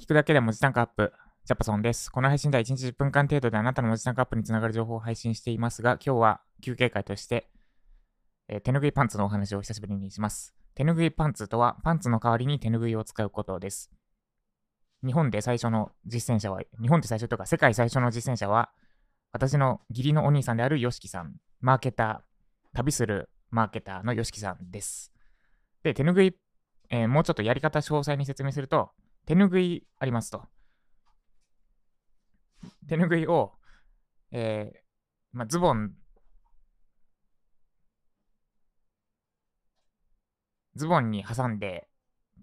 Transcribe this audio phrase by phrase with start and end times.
[0.00, 1.12] 聞くだけで文字単価アップ。
[1.44, 2.10] ジャパソンです。
[2.10, 7.50] この配信では1日10分間程度であなたの文字単価アップにつながる情報を配信していますが、今日は休憩会として、
[8.48, 10.54] えー手ぬぐいパンツのお話を久しぶりにします。
[10.74, 13.90] 手ぬぐいパンツとは、パンツの代わりに手ぬぐいを使うことです。
[15.04, 18.70] 日本で最初の実践者は、日本で最初とか世界最初の実践者は、
[19.32, 25.12] 私の義理のお兄さんである YOSHIKI さん、マーケター、旅するマーケターの YOSHIKI さんです。
[25.82, 26.34] で、手ぬぐい、
[26.88, 28.92] えーもうちょっとやり方詳細に説明すると、
[29.30, 30.42] 手ぬぐいありますと。
[32.88, 33.52] 手ぬぐいを、
[34.32, 34.78] えー
[35.30, 35.92] まあ、ズボン、
[40.74, 41.86] ズボンに挟んで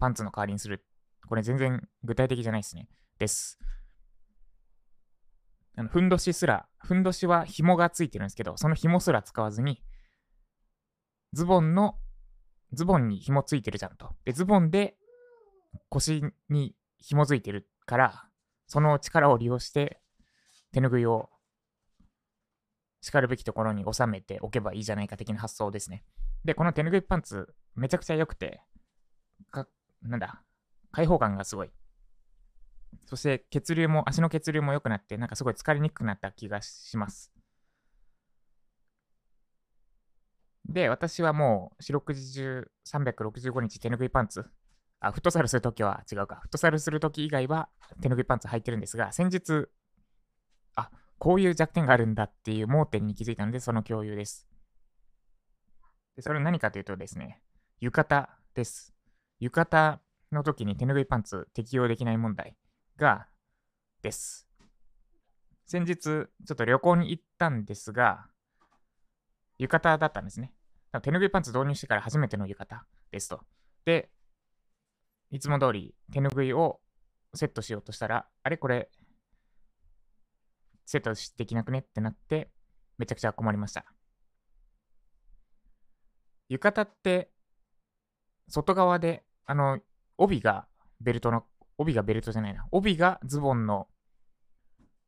[0.00, 0.82] パンツの代わりにする。
[1.28, 2.88] これ全然具体的じゃないですね。
[3.18, 3.58] です。
[5.76, 9.82] あのふんどしすら、ふんどしは紐がついてるんですけど、その紐すら使わずに、
[11.34, 11.98] ズボンの、
[12.72, 14.16] ズボンに紐ついてるじゃんと。
[14.24, 14.96] で、ズボンで
[15.88, 18.24] 腰に紐づいてるから、
[18.66, 20.00] その力を利用して
[20.72, 21.30] 手ぬぐいを
[23.00, 26.04] 叱るべきところに収めておけばいいじゃないか的な発想ですね。
[26.44, 28.60] で、この手ぬぐいパンツ、めちゃくちゃ良くて、
[29.50, 29.66] か
[30.02, 30.42] なんだ、
[30.92, 31.70] 開放感がすごい。
[33.06, 37.32] そして血流も、足の血流も良くなって、なんかすごい疲れにくくなった気がします。
[40.68, 44.44] で、私はもう四六時中365日手ぬぐいパンツ。
[45.00, 46.36] あ、フットサルするときは違うか。
[46.42, 47.68] フットサルするとき以外は
[48.00, 49.68] 手ぬぐいパンツ履いてるんですが、先日、
[50.74, 54.48] あ、こういう弱点があるんだっていう盲点に気づいたので、その共有です。
[56.16, 57.40] でそれは何かというとですね、
[57.80, 58.94] 浴衣です。
[59.38, 60.00] 浴衣
[60.32, 62.56] の時に手ぬぐいパンツ適用できない問題
[62.96, 63.28] が、
[64.02, 64.48] です。
[65.66, 66.22] 先日、ちょ
[66.52, 68.26] っと旅行に行ったんですが、
[69.58, 70.52] 浴衣だったんですね。
[71.02, 73.40] 手ぬぐいパンツ導入してから初めての浴衣ですと。
[73.84, 74.10] で、
[75.30, 76.80] いつも通り手ぬぐいを
[77.34, 78.90] セットしようとしたら、あれこれ、
[80.86, 82.50] セットできなくねってなって、
[82.96, 83.84] めちゃくちゃ困りました。
[86.48, 87.30] 浴衣って、
[88.48, 89.80] 外側で、あの、
[90.16, 90.66] 帯が
[91.00, 91.44] ベルトの、
[91.76, 92.66] 帯がベルトじゃないな。
[92.72, 93.88] 帯がズボンの、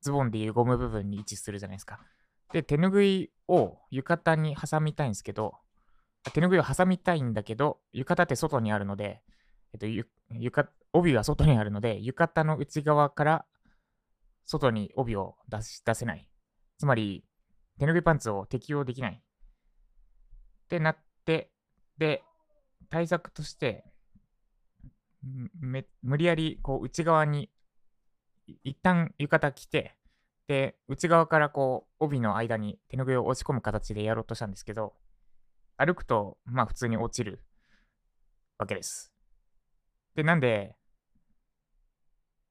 [0.00, 1.98] ズボンでいうゴム部分に位置するじゃないですか。
[2.52, 5.56] で、手ぬぐいを浴衣に挟みたいんですけど、
[6.32, 9.22] 手ぬぐいを挟みたいんだけど、浴衣って外にあるので、
[9.74, 13.44] えっと、ゆ浴帯が外にあるので、浴衣の内側から
[14.44, 16.28] 外に帯を出し出せない。
[16.78, 17.24] つまり、
[17.80, 19.20] 手ぬぐいパンツを適用できない。
[19.20, 20.96] ってなっ
[21.26, 21.50] て、
[21.98, 22.22] で、
[22.88, 23.84] 対策として、
[25.58, 27.50] め無理やりこう内側に
[28.62, 29.96] 一旦浴衣着て、
[30.46, 34.94] で、内側からこう帯の間に手ぬぐいを押し込む形でやろうとしたんですけど、
[35.76, 37.42] 歩くと、まあ普通に落ちる
[38.58, 39.13] わけです。
[40.14, 40.76] で、なんで、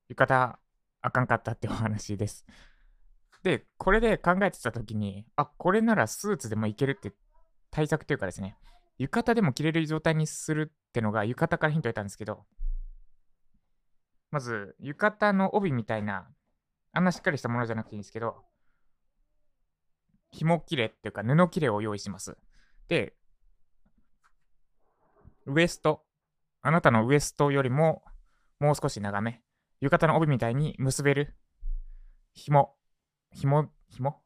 [0.10, 0.58] 浴衣
[1.02, 2.46] あかんかったってお話です。
[3.44, 7.14] で、これで考えてたときに、あ、これならスーツでもいけるって
[7.72, 8.58] 対策というかですね、
[8.98, 12.46] 浴衣でも着れる状態にするってのが浴衣からヒントを得たんですけど、
[14.32, 16.28] まず、浴衣の帯みたいな、
[16.94, 18.46] あんなしっかりしたものじゃなくていいんですけど、
[20.32, 22.38] 紐切れっていうか布切れを用意します。
[22.88, 23.14] で、
[25.46, 26.04] ウエスト、
[26.66, 28.04] あなたのウエストよりも
[28.60, 29.42] もう少し長め、
[29.82, 31.36] 浴衣の帯みたいに結べる
[32.34, 32.74] 紐、
[33.32, 34.22] 紐、紐？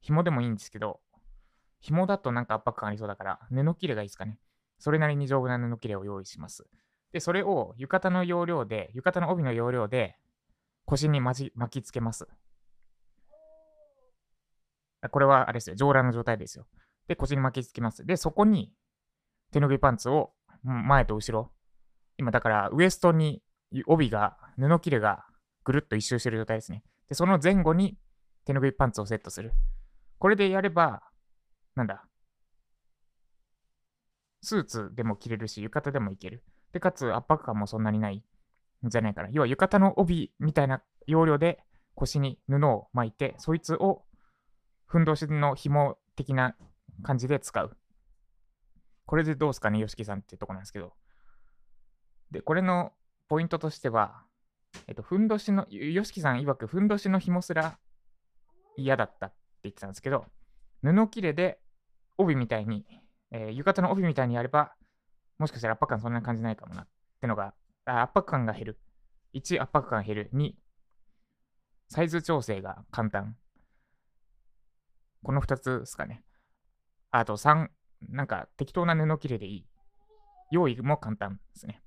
[0.00, 1.00] 紐でもいいんですけど、
[1.80, 4.38] 紐だとなんか圧迫感ありそうだから、布切れがいいですかね。
[4.80, 6.66] それなりに丈夫な布切れを用意します。
[7.12, 10.16] で、それを浴衣の要領で、浴衣の帯の要領で
[10.84, 12.26] 腰に巻き巻きつけます。
[15.10, 16.66] これはあれですよ、上裸の状態ですよ。
[17.06, 18.04] で、腰に巻きつけます。
[18.04, 18.72] で、そこに
[19.52, 20.32] 手ぬぐいパンツを
[20.64, 21.52] 前と後ろ、
[22.18, 23.42] 今だからウエストに
[23.86, 25.24] 帯が、布切れが
[25.64, 26.82] ぐるっと一周してる状態ですね。
[27.08, 27.96] で、その前後に
[28.44, 29.52] 手ぬぐいパンツをセットする。
[30.18, 31.02] これでやれば、
[31.74, 32.04] なんだ、
[34.42, 36.42] スーツでも着れるし、浴衣でもいける。
[36.72, 38.24] で、かつ圧迫感もそんなにない
[38.86, 39.28] んじゃないかな。
[39.30, 41.62] 要は浴衣の帯みたいな要領で
[41.94, 44.04] 腰に布を巻いて、そいつを
[44.86, 46.56] ふんどしの紐的な
[47.02, 47.76] 感じで使う。
[49.06, 50.94] これでどうすかね、吉木さんっていうとこなんですけど。
[52.30, 52.92] で、これの
[53.28, 54.22] ポイントとしては、
[54.86, 57.78] えっと、ふんどしの、吉木さん曰く、ふんどしの紐すら
[58.76, 60.26] 嫌だったって言ってたんですけど、
[60.82, 61.58] 布切れで
[62.16, 62.84] 帯みたいに、
[63.30, 64.74] えー浴衣の帯みたいにやれば、
[65.38, 66.88] もしかしたら圧迫感そんな感じないかもなっ
[67.20, 67.54] てのが、
[67.84, 68.80] あ圧迫感が減る。
[69.34, 70.30] 1、圧迫感減る。
[70.32, 70.54] 2、
[71.88, 73.36] サイズ調整が簡単。
[75.22, 76.22] この2つですかね。
[77.10, 77.68] あと3、
[78.08, 79.66] なんか適当な布切れでいい。
[80.50, 81.82] 用意も簡単ですね。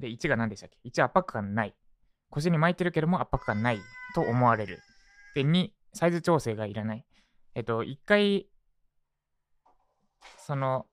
[0.00, 1.74] で、1が何でしたっけ ?1 圧迫感ない。
[2.30, 3.80] 腰に巻いてるけども圧迫感ない
[4.14, 4.80] と思われる。
[5.34, 7.04] で、2、サイズ調整がいらない。
[7.54, 8.48] えっと、一回、
[10.38, 10.86] その、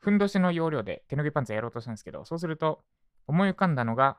[0.00, 2.82] ふんどしの要領で手脱ぎパンツやろうとしたんですけど、そうすると、
[3.26, 4.18] 思い浮かんだのが、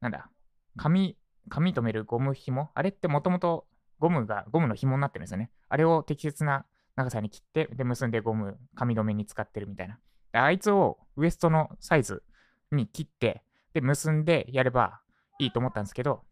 [0.00, 0.30] なんだ、
[0.76, 1.18] 髪、
[1.48, 2.70] 髪留めるゴム紐？
[2.74, 3.66] あれってもともと
[3.98, 5.50] ゴムが、ゴムの紐になってるんですよね。
[5.68, 6.66] あれを適切な
[6.96, 9.98] 長さに切って、で、結んでゴム、髪留めに使ってるみたいな。
[10.32, 12.22] あいつをウエストのサイズ
[12.70, 13.42] に切って、
[13.74, 15.00] で、結んでやれば
[15.38, 16.22] いいと思ったんですけど、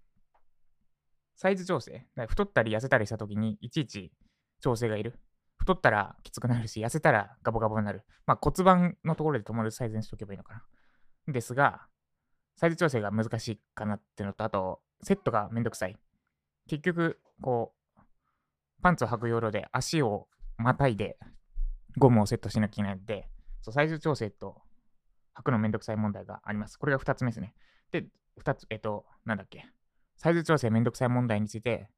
[1.36, 4.12] サイズ調整、太ったり痩せたりした時にいちいち
[4.60, 5.18] 調整がいる。
[5.58, 8.02] 太ったらきつくなるし、痩せたらガボガボになる。
[8.26, 11.32] まあ骨盤のところで止まるサイズにしとけばいいのかな。
[11.32, 11.86] ですが、
[12.56, 15.96] サイズ調整が難しいかなっていうのと、あと、セットがめんどくさい。
[16.68, 18.00] 結局、こう、
[18.82, 21.18] パンツを履く要領で足をまたいで
[21.98, 23.28] ゴムをセットしなきゃいけないので、
[23.62, 24.62] そうサイズ調整と
[25.34, 26.78] 履くのめんどくさい問題があります。
[26.78, 27.54] これが2つ目ですね。
[27.90, 28.06] で、
[28.42, 29.64] 2つ、えっと、なんだっけ。
[30.16, 31.88] サイズ調整めんどくさい問題について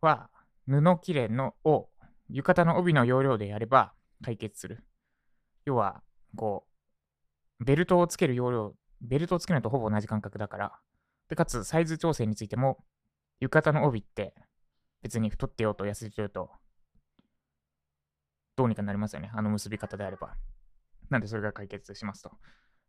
[0.00, 0.30] は、
[0.66, 1.88] 布切れのを
[2.28, 4.84] 浴衣の帯の要領でやれば解決する。
[5.64, 6.02] 要は、
[6.36, 6.66] こ
[7.60, 10.80] う、ベルトをつける要領、ベルトをつけるのとほぼ同じ感覚だから、
[11.28, 12.84] で、かつサイズ調整についても、
[13.40, 14.34] 浴衣の帯って
[15.02, 16.50] 別に太ってようと痩せてようと、
[18.58, 19.30] どうにかなりますよね。
[19.32, 20.34] あの結び方であれば。
[21.10, 22.32] なんでそれが解決しますと。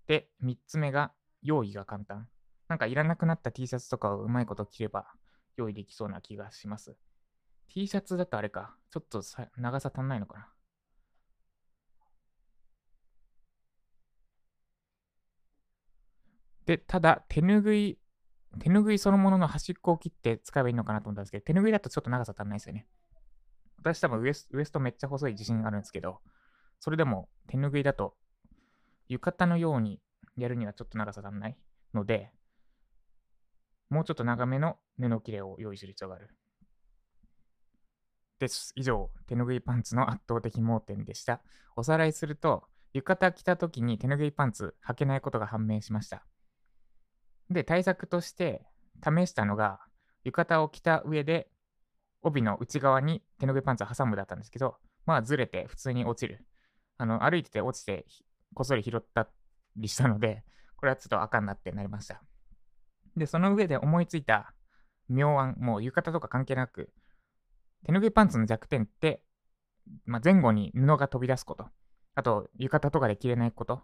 [0.08, 1.14] で、3つ目が、
[1.44, 2.28] 用意が簡単。
[2.68, 5.06] なんかいらなくなった T シャツとかをうまいこと着れば
[5.58, 6.98] 用意できそうな気がします。
[7.70, 8.76] T シャツだとあれか。
[8.90, 9.22] ちょっと
[9.58, 10.48] 長さ足んないのかな。
[16.66, 18.00] で、ただ、手ぬぐい、
[18.60, 22.88] 手ぬぐいそのものの端っこを切って使えばいいのかなと思ったんですけど、手ぬぐいだとちょっと長さ足んないですよね。
[23.82, 26.20] 私多分ウエスウエストめっちゃ細い自信あるんですけど、
[26.80, 28.16] それでも手ぬぐいだと
[29.08, 30.00] 浴衣のように
[30.38, 31.58] やるにはちょっと長さ足んない
[31.94, 32.32] ので、
[33.90, 36.30] もうちょっと長めの布切れを用意する必要がある。
[38.40, 38.72] です。
[38.76, 41.42] 以上、手ぬぐいパンツの圧倒的盲点でした。
[41.76, 46.24] おさらいすると、浴衣着た時に手ぬぐいパンツ履けないことが判明しました。
[47.50, 48.66] で、対策として
[49.04, 49.82] 試したのが、
[50.24, 51.49] 浴衣を着た上で、
[52.22, 56.46] 帯の内側に手ぬぐいパンツを挟むだったんですけど、まあずれて普通に落ちる。
[56.98, 58.06] あの、歩いてて落ちて、
[58.54, 59.30] こっそり拾った
[59.78, 60.44] りしたので、
[60.76, 62.22] これはちょっとあかんなってなりました。
[63.16, 64.54] で、その上で思いついた
[65.08, 66.94] 妙案、もう浴衣とか関係なく、
[67.86, 69.24] 手拭いパンツの弱点って、
[70.06, 71.70] まあ、前後に布が飛び出すこと、
[72.16, 73.82] あと浴衣とかで着れないこと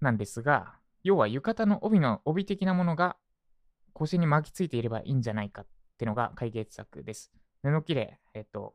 [0.00, 3.16] なんですが、要は浴衣の帯の帯的なものが
[3.92, 5.66] 腰に巻きついていればいいんじゃないかっ
[5.98, 7.32] ていうのが解決策です。
[7.62, 8.74] 布切れ、えっと、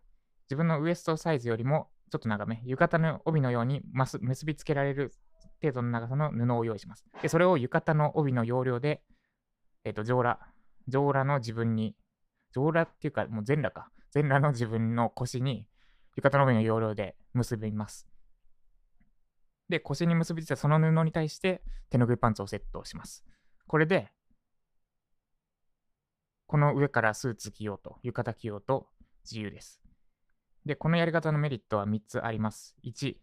[0.49, 5.11] 自分のウエストサイズよりもちょっと長め、浴衣の帯のように結びつけられる
[5.61, 7.05] 程度の長さの布を用意します。
[7.21, 9.01] で、それを浴衣の帯の要領で、
[9.83, 10.39] えっと、上裸、
[10.87, 11.95] 上裸の自分に、
[12.53, 13.89] 上裸っていうか、もう全裸か。
[14.11, 15.65] 全裸の自分の腰に
[16.15, 18.07] 浴衣の上の要領で結びます。
[19.69, 23.25] で、腰に結びついたその布に対して手ぬぐいパンツをセットします。
[23.65, 24.11] これで、
[26.47, 28.87] この上からスーツ着ようと、浴衣着ようと
[29.23, 29.81] 自由です。
[30.65, 32.75] で、このやり方のメリットは3つあります。
[32.83, 33.15] 1、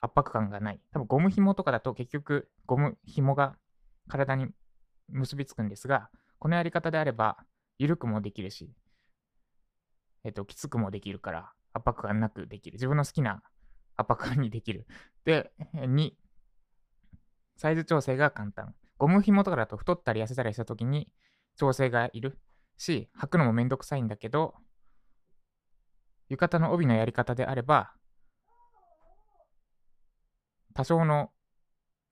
[0.00, 0.80] 圧迫感がない。
[0.92, 3.56] 多分ゴム紐とかだと結局ゴム紐が
[4.08, 4.46] 体に
[5.08, 7.36] 結びつくんですが、このやり方であれば
[7.78, 8.72] 緩くもできるし、
[10.24, 12.74] えっと、きつくもできるから、圧迫感なくできる。
[12.74, 13.42] 自分の好きな
[13.96, 14.86] 圧迫感にできる。
[15.24, 16.12] で、2、
[17.56, 18.74] サイズ調整が簡単。
[19.00, 21.08] ゴム紐とかだと太ったり痩せたりした時に
[21.56, 22.38] 調整がいる
[22.76, 24.54] し、履くのもめんどくさいんだけど、
[26.28, 27.94] 浴衣の帯のやり方であれば、
[30.74, 31.30] 多少の、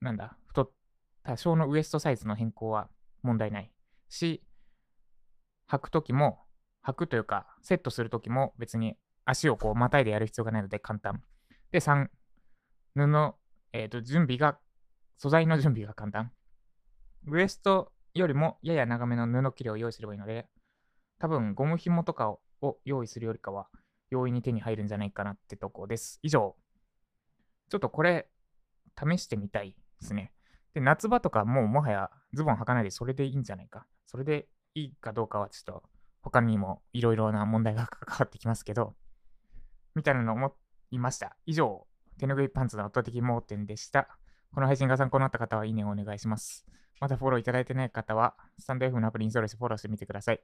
[0.01, 0.73] なんだ、太、
[1.21, 2.89] 多少のウエストサイズの変更は
[3.21, 3.71] 問題ない
[4.09, 4.43] し、
[5.69, 6.39] 履くときも
[6.83, 11.21] 履くというか、セットするときも別に足をこうまたいでやる必要がないので簡単。
[11.71, 12.07] で、3、
[12.95, 13.35] 布、
[13.73, 14.57] えっ、ー、と、準備が、
[15.17, 16.31] 素材の準備が簡単。
[17.27, 20.47] ウエストよりもやや長めの布切れを用意すればいいので、
[21.19, 22.29] 多分ゴム紐とか
[22.61, 23.67] を用意するよりかは
[24.09, 26.19] 容易に手に入るんじゃないかなってとこです。
[26.23, 26.55] 以上。
[27.69, 28.27] ちょっとこれ、
[28.97, 30.33] 試してみたいですね。
[30.73, 33.85] で、夏場とかもうもはやズボン履かないでそれでいいんじゃないか。
[34.05, 35.83] それでいいかどうかはちょっと
[36.21, 38.95] 他にもいろいろな問題が関わってきますけど、
[39.95, 40.55] みたいなのを思
[40.91, 41.35] いました。
[41.45, 44.17] 以上、手ぬぐいパンツの圧倒的盲点でした。
[44.53, 46.65] この配信が参考になった方はいいねをお願いします。
[46.99, 50.41] まだフォローいただいてない方は、スタンド F のアプリインストールしてフォローしてみてください。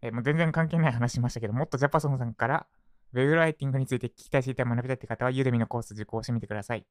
[0.00, 2.66] えー、もう全然関係ない話しましたけど、もっとジャパソンさんから、
[3.12, 6.86] ウェブライティングについて聞きたい、知りたい、学びたいって方は、ユーデミのコース受講してみてください。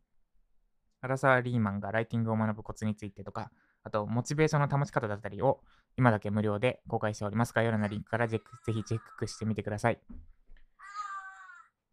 [1.02, 3.52] アラサー・リーマンがライティングを学ぶコツについてとか、
[3.84, 5.62] あと、モチベーションの保ち方だったりを
[5.96, 7.54] 今だけ無料で公開しております。
[7.54, 10.00] 概要欄のリンクからぜぜひチェックしてみてください。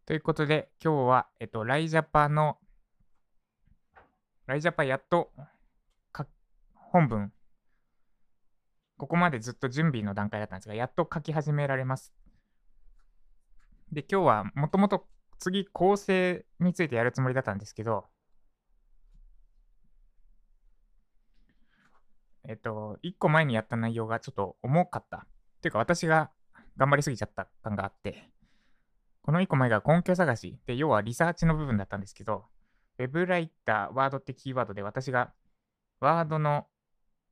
[0.05, 2.57] ということで、今日は、えっと、ライジャパの、
[4.47, 5.31] ライジャパやっと
[6.95, 7.33] 本文、
[8.97, 12.13] ここまでずっと準備の段階だったんですが、やっと書き始められます。
[13.91, 15.05] で、今日はもともと
[15.37, 18.05] 次構成についてやるつもりだったんですけど、
[22.47, 25.17] えっと、1個前にやった内容がちょっと重かった。
[25.17, 26.31] っていうか私が
[26.77, 28.31] 頑張りすぎちゃった感があって、
[29.21, 32.45] この1個前が根拠探しで、要はリサーチの部分だったんですけど、
[32.97, 35.33] Web ライター、ワードってキーワードで私が
[35.99, 36.67] ワードの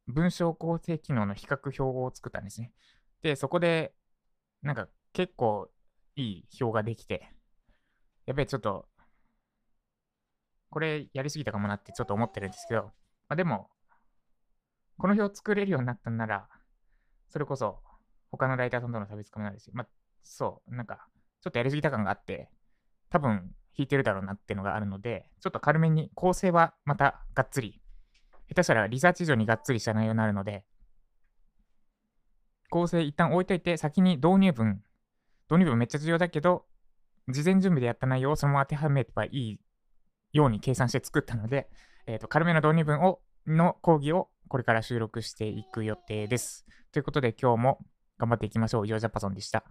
[0.08, 2.72] 文章構成機能の比較表を作ったんですね。
[3.22, 3.94] で、そこで、
[4.62, 5.70] なんか結構
[6.16, 7.30] いい表ができて、
[8.26, 8.88] やっぱりちょっと、
[10.70, 12.92] これやりすぎたかもなってちょっと思ってるんですけど、ま
[13.30, 13.70] あ、でも、
[14.98, 16.48] この表作れるようになったんなら、
[17.30, 17.80] それこそ
[18.32, 19.88] 他のライターさんとの差別化もなるし、まあ、
[20.24, 21.08] そう、なんか、
[21.42, 22.50] ちょっとやりすぎた感があって、
[23.10, 27.83] 多分弾いてるだろうなっていうのがあるので、ちょっと軽めに構成はまたがっつり、
[28.54, 30.64] 下手したらリサーチ以上にがっつりした内容になるので、
[32.70, 34.82] 構成一旦置いといて、先に導入文、
[35.50, 36.66] 導入文めっちゃ重要だけど、
[37.30, 39.60] 事前準備でやった内容をそのまま当てはめればいい
[40.34, 41.70] ように計算して作ったので、
[42.06, 46.66] え、ー、と、軽めの導入文を、の講義をこれから収録していく予定です。
[46.92, 47.80] ということで今日も
[48.18, 48.86] 頑張っていきましょう。
[48.86, 49.64] 以上、ジャパソンでした。